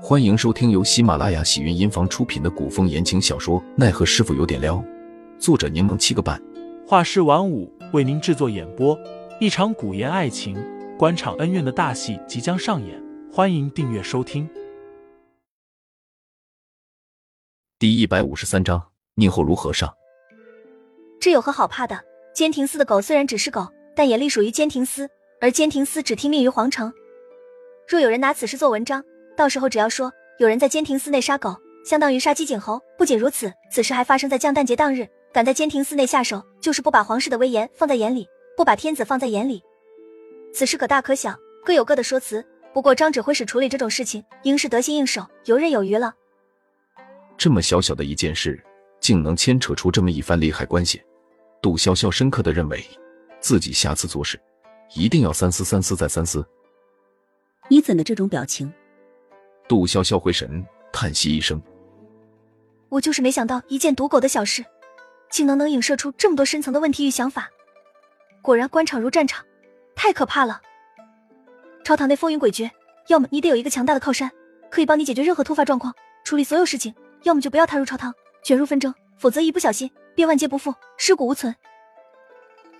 [0.00, 4.76] 欢迎收听由喜马拉雅喜云音房出品的古风言情小说《奈何师傅有点撩》，
[5.40, 6.40] 作者柠檬七个半，
[6.86, 8.96] 画师晚舞为您制作演播。
[9.40, 10.56] 一场古言爱情、
[10.96, 14.48] 官场恩怨的大戏即将上演，欢迎订阅收听。
[17.76, 18.80] 第一百五十三章，
[19.16, 19.92] 宁后如何上？
[21.20, 22.00] 这有何好怕的？
[22.32, 25.08] 监亭司的狗虽然只是狗，但也隶属于监亭司，
[25.40, 26.92] 而监亭司只听命于皇城。
[27.88, 29.02] 若有人拿此事做文章，
[29.38, 32.82] 到时候只要说有人在监亭寺内杀狗，相当于杀鸡儆猴。
[32.98, 39.62] 不仅如此，此事还发生在降诞节当日，敢在监亭寺内下手，就是不把皇室的威严放在眼里，不把天子放在眼里。
[40.52, 41.32] 此事可大可小，
[41.64, 42.44] 各有各的说辞。
[42.74, 46.12] 不过张指挥使处理这种事情，应是得心应手，游刃有余了。
[47.36, 48.60] 这么小小的一件事，
[48.98, 51.00] 竟能牵扯出这么一番利害关系。
[51.62, 52.84] 杜潇潇深刻的认为，
[53.38, 54.40] 自己下次做事
[54.96, 56.44] 一定要三思、三思再三思。
[57.68, 58.72] 你怎的这种表情？
[59.68, 61.60] 杜潇潇回神，叹息一声
[62.88, 64.64] ：“我就是没想到，一件赌狗的小事，
[65.30, 67.50] 竟能能影射出这么多深层的问题与想法。
[68.40, 69.44] 果然，官场如战场，
[69.94, 70.62] 太可怕了。
[71.84, 72.70] 朝堂内风云诡谲，
[73.08, 74.30] 要么你得有一个强大的靠山，
[74.70, 76.90] 可以帮你解决任何突发状况，处理所有事情；
[77.24, 81.54] 要么就不要踏入朝堂，卷入纷争，否则一不小心便万劫不复，尸骨无存。”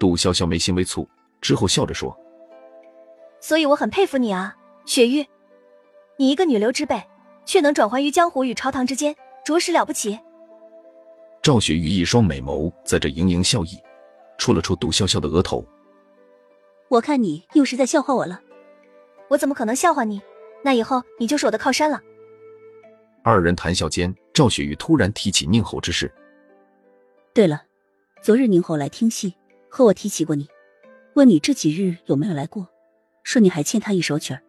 [0.00, 1.06] 杜潇潇眉心微蹙，
[1.42, 2.16] 之后笑着说
[3.41, 5.26] ：“所以我很佩服你啊，雪玉。”
[6.20, 7.00] 你一个女流之辈，
[7.44, 10.19] 却能转换于江湖与朝堂之间，着实了不起。
[11.41, 13.78] 赵雪玉一双美眸在这盈盈笑意，
[14.36, 15.64] 戳了戳杜潇潇的额头。
[16.88, 18.41] 我看你又是在笑话我了。
[19.28, 20.20] 我怎么可能笑话你？
[20.64, 22.02] 那以后你就是我的靠山了。
[23.22, 26.12] 二人谈笑间，赵雪玉突然提起宁侯之事。
[27.32, 27.62] 对了，
[28.20, 29.36] 昨日宁侯来听戏，
[29.69, 30.48] 和我提起过你，
[31.14, 32.66] 问你这几日有没有来过，
[33.22, 34.42] 说你还欠他一首曲儿。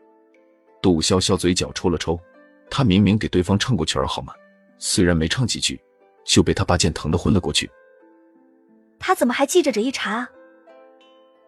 [0.81, 2.19] 杜潇潇嘴角抽了抽，
[2.69, 4.33] 他明明给对方唱过曲儿，好吗？
[4.77, 5.79] 虽然没唱几句，
[6.23, 7.69] 就被他拔剑疼的昏了过去。
[8.97, 10.29] 他怎么还记着这一茬啊？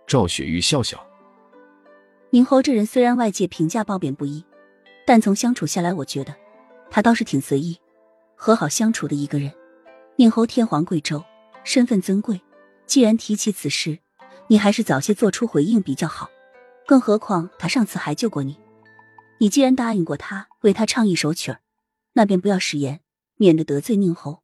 [0.05, 1.01] 赵雪玉笑笑，
[2.31, 4.43] 宁侯这人虽然外界评价褒贬不一，
[5.05, 6.35] 但从相处下来，我觉得
[6.89, 7.77] 他倒是挺随意、
[8.35, 9.51] 和好相处的一个人。
[10.17, 11.23] 宁侯天皇贵胄，
[11.63, 12.41] 身份尊贵，
[12.85, 13.99] 既然提起此事，
[14.47, 16.29] 你还是早些做出回应比较好。
[16.85, 18.59] 更何况他上次还救过你。
[19.41, 21.61] 你既然答应过他为他唱一首曲儿，
[22.13, 23.01] 那便不要食言，
[23.37, 24.43] 免得得罪宁侯。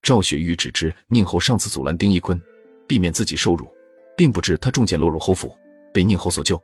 [0.00, 2.40] 赵雪玉只知宁侯上次阻拦丁一坤，
[2.86, 3.68] 避免自己受辱，
[4.16, 5.54] 并不知他中箭落入侯府，
[5.92, 6.58] 被宁侯所救。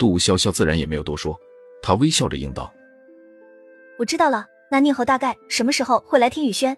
[0.00, 1.38] 杜潇潇自然也没有多说，
[1.80, 2.74] 他微笑着应道
[3.96, 4.48] ：“我知道了。
[4.68, 6.76] 那宁侯大概什么时候会来听雨轩？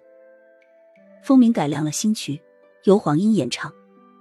[1.23, 2.39] 风鸣改良了新曲，
[2.85, 3.73] 由黄莺演唱，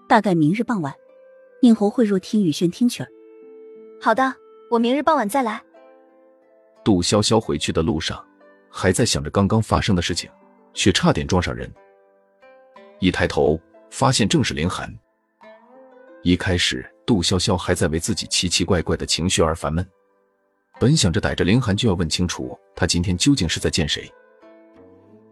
[0.08, 0.96] 大概明日傍晚，
[1.62, 3.10] 宁侯会入听雨轩听曲儿。
[4.00, 4.34] 好的。”
[4.70, 5.62] 我明日傍晚再来。
[6.84, 8.24] 杜潇潇回去的路上，
[8.70, 10.30] 还在想着刚刚发生的事情，
[10.74, 11.72] 却差点撞上人。
[13.00, 14.94] 一抬头，发现正是林寒。
[16.22, 19.88] 一开始，杜潇潇还在为自己奇奇怪怪的情绪而烦闷，
[20.80, 24.12] 本想着逮着林寒就要问清楚他今天究竟是在见谁。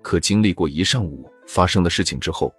[0.02, 2.54] 可经历过一上午发生的事情之后，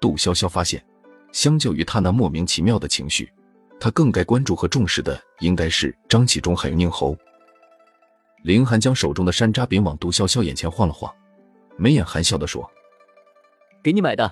[0.00, 0.84] 杜潇潇发现，
[1.32, 3.32] 相较于他那莫名其妙的情绪。
[3.80, 7.16] 他更该关注和重视的应该是张启忠还有宁侯。
[8.42, 11.12] 林寒将手中的山楂饼往杜潇潇眼前晃了晃，
[11.76, 12.70] 眉眼含笑的说
[13.82, 14.30] ：“给你买的。”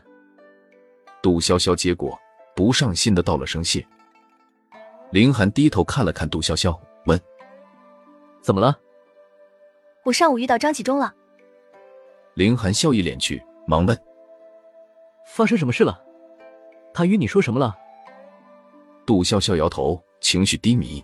[1.23, 2.19] 杜潇潇接过，
[2.55, 3.85] 不上心的道了声谢。
[5.11, 7.19] 林寒低头看了看杜潇潇，问
[8.43, 8.79] ：“怎么了？”
[10.05, 11.15] 我上午遇到张启忠了。
[12.35, 13.99] 林寒笑意敛去，忙问
[15.27, 16.03] ：“发生什么事了？
[16.93, 17.75] 他与你说什么了？”
[19.09, 21.03] 杜潇潇摇头，情绪低迷。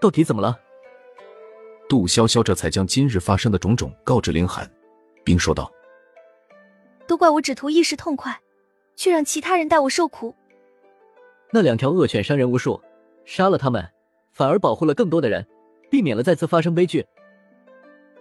[0.00, 0.56] 到底怎么了？
[1.88, 4.70] 杜潇潇这才将今日发生的种种告知凌寒，
[5.24, 5.68] 并说道
[7.08, 8.40] ：“都怪我只图一时痛快，
[8.94, 10.32] 却让其他人代我受苦。
[11.50, 12.80] 那两条恶犬伤人无数，
[13.24, 13.84] 杀了他们，
[14.30, 15.44] 反而保护了更多的人，
[15.90, 17.04] 避免了再次发生悲剧。”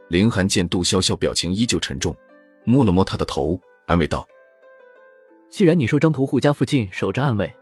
[0.09, 2.15] 凌寒见杜潇潇表情依旧沉重，
[2.63, 4.27] 摸了摸他的头，安慰道
[5.51, 7.55] ：“既然你说张屠户家附近守着暗卫。”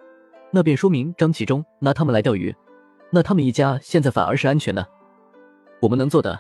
[0.55, 2.55] 那便说明张启忠拿他们来钓鱼，
[3.11, 4.88] 那他们一家现在反而是安全的。
[5.81, 6.39] 我们能做的，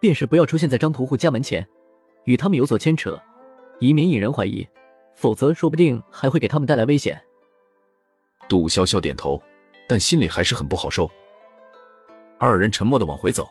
[0.00, 1.68] 便是不要出现在张屠户家门前，
[2.24, 3.20] 与他们有所牵扯，
[3.78, 4.66] 以免引人怀疑，
[5.14, 7.22] 否则说不定还会给他们带来危险。
[8.48, 9.40] 杜潇潇点头，
[9.86, 11.08] 但心里还是很不好受。
[12.38, 13.46] 二人沉默的往回走。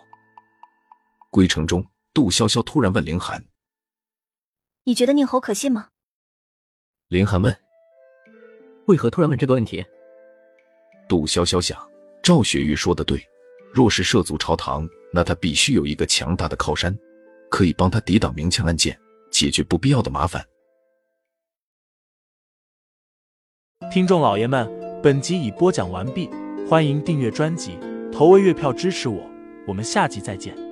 [1.30, 1.86] 归程中，
[2.16, 3.46] 杜潇潇突然问凌寒
[4.86, 5.90] ：“你觉得宁侯可信吗？”
[7.10, 7.56] 凌寒问
[8.88, 9.86] ：“为何突然问这个问题？”
[11.10, 11.78] 杜潇潇想，
[12.22, 13.20] 赵雪玉说的对，
[13.74, 16.96] 若是涉足朝堂，那他必须有一个强大的靠山，
[17.50, 18.96] 可以帮他抵挡明枪暗箭，
[19.32, 20.46] 解决不必要的麻烦。
[23.92, 24.70] 听众老爷们，
[25.02, 26.30] 本集已播讲完毕，
[26.70, 27.80] 欢迎订阅专辑，
[28.12, 29.28] 投喂月票支持我，
[29.66, 30.69] 我们下集再见。